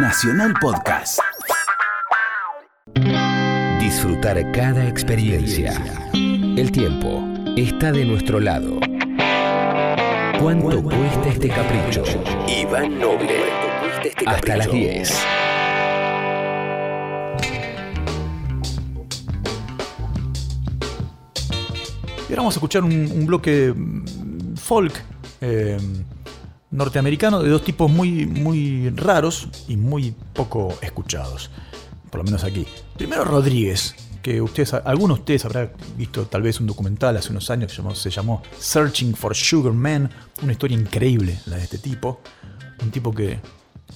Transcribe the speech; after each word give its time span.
Nacional 0.00 0.54
Podcast. 0.60 1.18
Disfrutar 3.80 4.52
cada 4.52 4.86
experiencia. 4.86 5.72
El 6.12 6.70
tiempo 6.70 7.24
está 7.56 7.90
de 7.90 8.04
nuestro 8.04 8.38
lado. 8.38 8.78
¿Cuánto 10.40 10.84
cuesta 10.84 11.28
este 11.28 11.48
capricho? 11.48 12.04
Iván 12.46 13.00
Noble. 13.00 13.42
Hasta 14.24 14.56
las 14.56 14.70
10. 14.70 15.26
Y 22.28 22.32
ahora 22.32 22.36
vamos 22.36 22.54
a 22.54 22.58
escuchar 22.58 22.84
un, 22.84 22.92
un 22.92 23.26
bloque 23.26 23.74
mm, 23.74 24.56
folk 24.56 24.92
eh, 25.40 25.76
norteamericano 26.70 27.42
de 27.42 27.50
dos 27.50 27.62
tipos 27.62 27.90
muy, 27.90 28.26
muy 28.26 28.90
raros 28.90 29.48
y 29.68 29.76
muy 29.76 30.14
poco 30.32 30.76
escuchados. 30.82 31.50
Por 32.10 32.20
lo 32.20 32.24
menos 32.24 32.44
aquí. 32.44 32.66
Primero 32.96 33.24
Rodríguez, 33.24 33.94
que 34.22 34.40
ustedes, 34.40 34.74
algunos 34.74 35.18
de 35.18 35.20
ustedes 35.20 35.44
habrán 35.44 35.70
visto 35.96 36.26
tal 36.26 36.42
vez 36.42 36.60
un 36.60 36.66
documental 36.66 37.16
hace 37.16 37.30
unos 37.30 37.50
años 37.50 37.68
que 37.68 37.76
se 37.76 37.82
llamó, 37.82 37.94
se 37.94 38.10
llamó 38.10 38.42
Searching 38.58 39.14
for 39.14 39.34
Sugar 39.34 39.72
Man. 39.72 40.10
Una 40.42 40.52
historia 40.52 40.78
increíble 40.78 41.38
la 41.46 41.56
de 41.56 41.64
este 41.64 41.78
tipo. 41.78 42.20
Un 42.82 42.90
tipo 42.90 43.12
que 43.12 43.40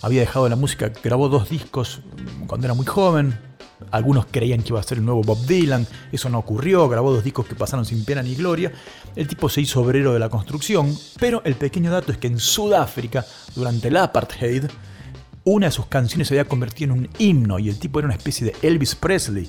había 0.01 0.21
dejado 0.21 0.49
la 0.49 0.57
música, 0.57 0.93
grabó 1.03 1.29
dos 1.29 1.49
discos 1.49 2.01
cuando 2.47 2.67
era 2.67 2.75
muy 2.75 2.87
joven. 2.87 3.39
Algunos 3.91 4.27
creían 4.31 4.63
que 4.63 4.69
iba 4.69 4.81
a 4.81 4.83
ser 4.83 4.99
el 4.99 5.05
nuevo 5.05 5.23
Bob 5.23 5.45
Dylan, 5.47 5.87
eso 6.11 6.29
no 6.29 6.39
ocurrió, 6.39 6.89
grabó 6.89 7.13
dos 7.13 7.25
discos 7.25 7.47
que 7.47 7.55
pasaron 7.55 7.85
sin 7.85 8.05
pena 8.05 8.23
ni 8.23 8.35
gloria. 8.35 8.73
El 9.17 9.27
tipo 9.27 9.49
se 9.49 9.61
hizo 9.61 9.81
obrero 9.81 10.13
de 10.13 10.19
la 10.19 10.29
construcción, 10.29 10.97
pero 11.19 11.43
el 11.45 11.55
pequeño 11.55 11.91
dato 11.91 12.13
es 12.13 12.19
que 12.19 12.29
en 12.29 12.39
Sudáfrica, 12.39 13.25
durante 13.55 13.89
el 13.89 13.97
apartheid, 13.97 14.65
una 15.45 15.67
de 15.67 15.73
sus 15.73 15.87
canciones 15.87 16.29
se 16.29 16.35
había 16.35 16.49
convertido 16.49 16.93
en 16.93 17.01
un 17.01 17.09
himno 17.19 17.59
y 17.59 17.69
el 17.69 17.79
tipo 17.79 17.99
era 17.99 18.07
una 18.07 18.15
especie 18.15 18.47
de 18.47 18.67
Elvis 18.67 18.95
Presley 18.95 19.49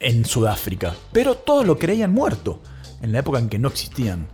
en 0.00 0.24
Sudáfrica. 0.24 0.94
Pero 1.12 1.36
todos 1.36 1.66
lo 1.66 1.78
creían 1.78 2.12
muerto, 2.12 2.62
en 3.02 3.12
la 3.12 3.18
época 3.18 3.38
en 3.38 3.48
que 3.48 3.58
no 3.58 3.68
existían 3.68 4.28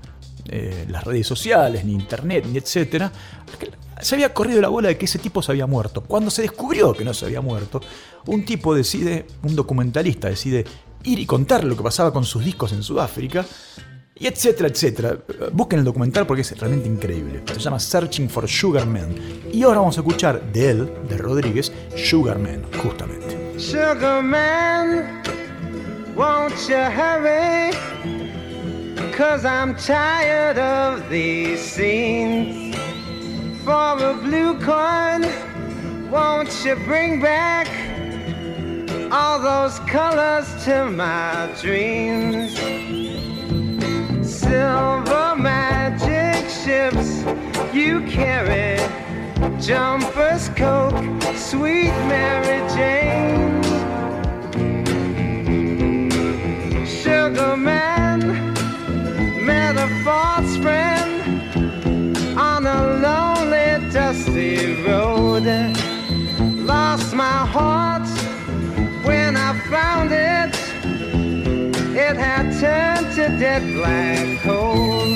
eh, 0.46 0.86
las 0.88 1.04
redes 1.04 1.26
sociales, 1.26 1.84
ni 1.84 1.92
internet, 1.92 2.46
ni 2.50 2.58
etcétera. 2.58 3.12
Se 4.00 4.14
había 4.14 4.32
corrido 4.32 4.60
la 4.60 4.68
bola 4.68 4.88
de 4.88 4.98
que 4.98 5.04
ese 5.04 5.18
tipo 5.18 5.42
se 5.42 5.52
había 5.52 5.66
muerto. 5.66 6.02
Cuando 6.02 6.30
se 6.30 6.42
descubrió 6.42 6.92
que 6.92 7.04
no 7.04 7.14
se 7.14 7.26
había 7.26 7.40
muerto, 7.40 7.80
un 8.26 8.44
tipo 8.44 8.74
decide, 8.74 9.26
un 9.42 9.54
documentalista 9.56 10.28
decide 10.28 10.64
ir 11.04 11.18
y 11.18 11.26
contar 11.26 11.64
lo 11.64 11.76
que 11.76 11.82
pasaba 11.82 12.12
con 12.12 12.24
sus 12.24 12.44
discos 12.44 12.72
en 12.72 12.82
Sudáfrica, 12.82 13.44
y 14.20 14.26
etcétera, 14.26 14.68
etcétera. 14.68 15.16
Busquen 15.50 15.78
el 15.78 15.84
documental 15.86 16.26
porque 16.26 16.42
es 16.42 16.58
realmente 16.58 16.86
increíble. 16.86 17.42
Se 17.54 17.58
llama 17.58 17.80
Searching 17.80 18.28
for 18.28 18.46
Sugar 18.46 18.86
Man. 18.86 19.14
Y 19.50 19.62
ahora 19.62 19.78
vamos 19.78 19.96
a 19.96 20.00
escuchar 20.02 20.42
de 20.52 20.70
él, 20.70 20.92
de 21.08 21.16
Rodríguez, 21.16 21.72
Sugar 21.96 22.38
Man, 22.38 22.62
justamente. 22.82 23.58
Sugar 23.58 24.22
man, 24.22 25.22
won't 26.14 26.54
you 26.68 26.76
hurry? 26.76 27.74
Cause 29.16 29.46
I'm 29.46 29.74
tired 29.74 30.58
of 30.58 31.08
these 31.08 31.58
scenes. 31.58 32.59
For 33.64 33.72
a 33.72 34.14
blue 34.14 34.58
coin, 34.58 35.22
won't 36.10 36.64
you 36.64 36.76
bring 36.76 37.20
back 37.20 37.68
all 39.12 39.38
those 39.38 39.78
colors 39.80 40.46
to 40.64 40.86
my 40.90 41.54
dreams? 41.60 42.56
Silver 44.26 45.36
magic 45.36 46.48
ships 46.48 47.22
you 47.74 48.00
carry, 48.06 48.78
jumpers, 49.60 50.48
coke, 50.50 51.04
sweet 51.36 51.92
Mary 52.08 52.66
Jane. 52.74 53.49
Turned 72.60 73.14
to 73.14 73.26
dead 73.38 73.62
black 73.72 74.38
coal. 74.42 75.06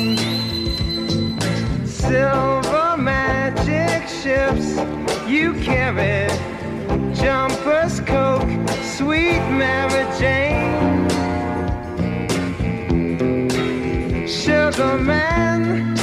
Silver 1.85 2.97
magic 2.97 4.09
ships 4.09 4.79
you 5.29 5.53
carry, 5.63 6.27
jumpers, 7.15 8.01
coke, 8.01 8.49
sweet 8.97 9.43
Mary 9.61 10.07
Jane. 10.19 11.07
Sugar 14.27 14.97
man, 14.97 15.95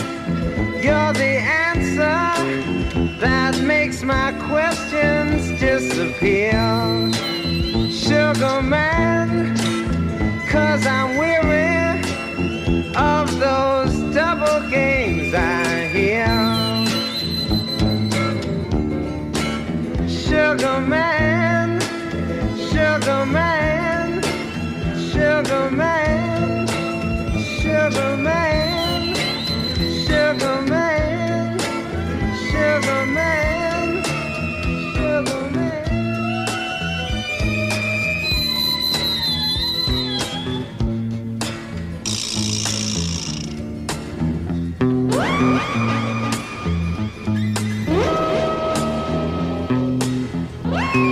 you're 0.83 1.13
the 1.13 1.41
answer 1.65 3.17
that 3.19 3.59
makes 3.63 4.03
my 4.03 4.31
questions 4.47 5.59
disappear. 5.59 7.20
Sugar 50.91 51.07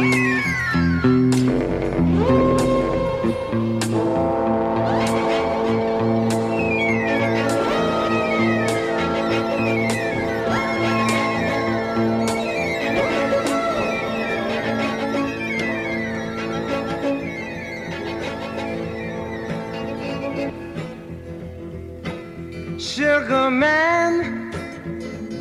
man, 23.49 24.51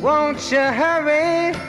won't 0.01 0.49
you 0.49 0.59
hurry? 0.59 1.68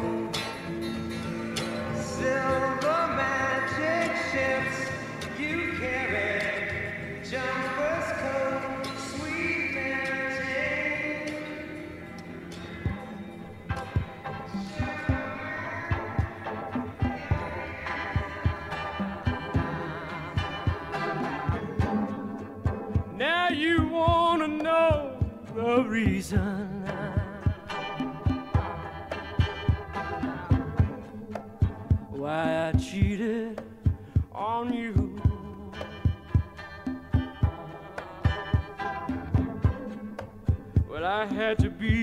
reason. 25.91 26.87
Why 32.09 32.69
I 32.69 32.71
cheated 32.79 33.61
on 34.33 34.71
you. 34.71 35.21
Well, 40.89 41.03
I 41.03 41.25
had 41.25 41.59
to 41.59 41.69
be 41.69 41.93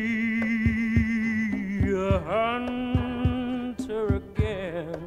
a 1.90 2.20
hunter 2.20 4.16
again. 4.16 5.00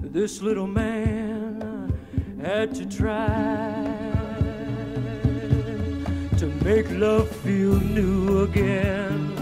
This 0.00 0.40
little 0.40 0.66
man 0.66 1.92
had 2.40 2.74
to 2.76 2.86
try 2.86 3.97
to 6.38 6.46
make 6.62 6.88
love 6.90 7.28
feel 7.28 7.80
new 7.80 8.44
again. 8.44 9.34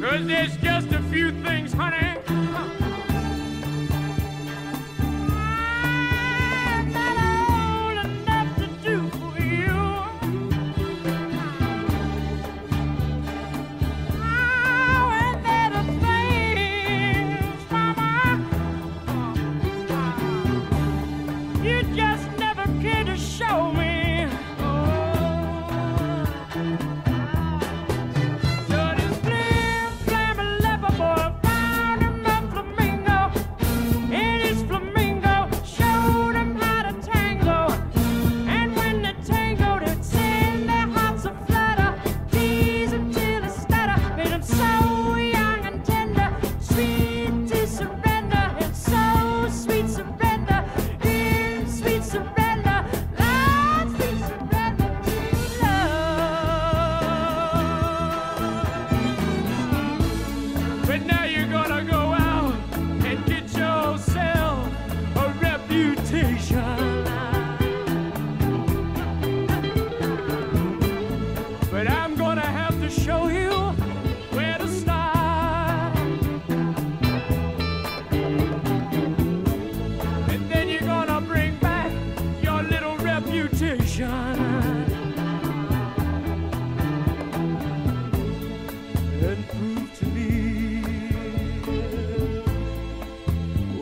Cause 0.00 0.26
there's 0.26 0.56
just 0.56 0.90
a 0.92 1.02
few 1.10 1.30
things, 1.42 1.74
honey. 1.74 2.83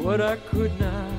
what 0.03 0.21
I 0.21 0.37
could 0.37 0.79
not. 0.79 1.12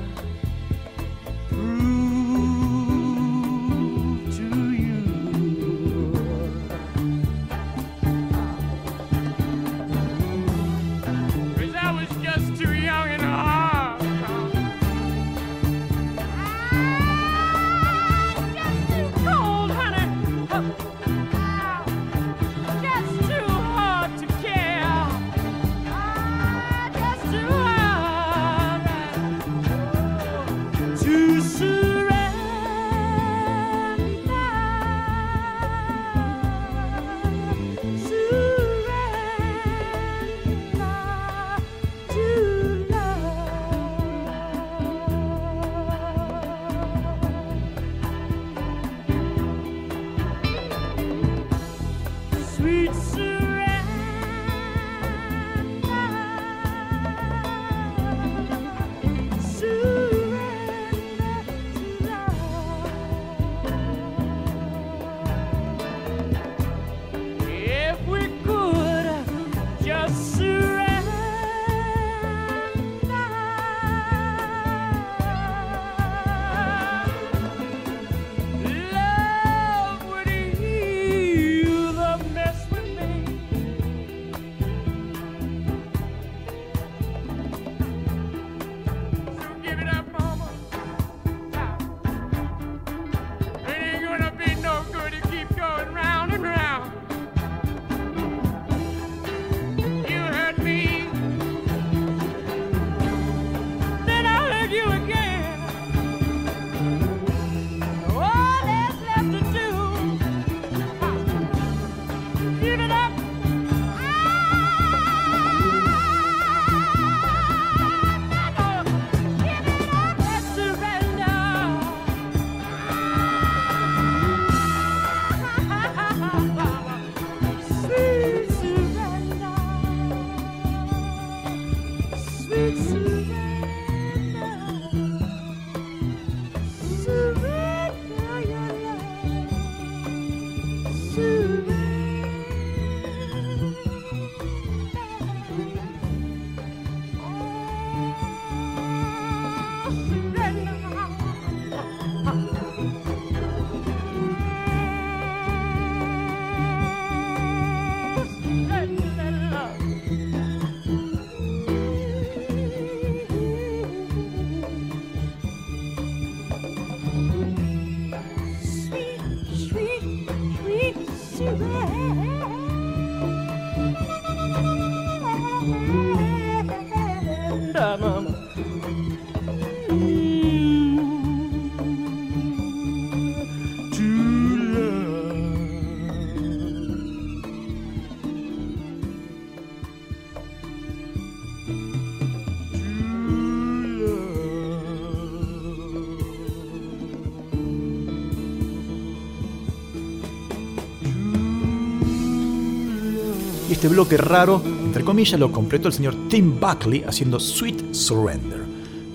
Este 203.84 203.92
bloque 203.92 204.16
raro, 204.16 204.62
entre 204.64 205.04
comillas, 205.04 205.38
lo 205.38 205.52
completó 205.52 205.88
el 205.88 205.92
señor 205.92 206.16
Tim 206.30 206.58
Buckley 206.58 207.04
haciendo 207.06 207.38
Sweet 207.38 207.92
Surrender. 207.92 208.64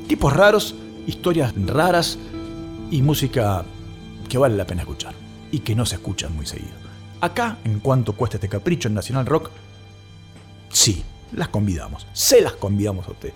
Tipos 0.08 0.32
raros, 0.32 0.76
historias 1.08 1.56
raras 1.66 2.20
y 2.92 3.02
música 3.02 3.66
que 4.30 4.38
vale 4.38 4.56
la 4.56 4.68
pena 4.68 4.84
escuchar 4.84 5.16
y 5.52 5.62
que 5.62 5.74
no 5.74 5.88
se 5.88 5.96
escucha 5.96 6.30
muy 6.30 6.46
seguido. 6.46 6.76
Acá, 7.20 7.58
en 7.64 7.80
cuanto 7.80 8.14
cuesta 8.14 8.38
este 8.38 8.48
capricho 8.48 8.90
en 8.90 8.94
Nacional 8.94 9.26
Rock, 9.26 9.50
sí, 10.72 11.04
las 11.32 11.48
convidamos, 11.48 12.06
se 12.14 12.40
las 12.40 12.54
convidamos 12.54 13.08
a 13.08 13.12
usted. 13.14 13.34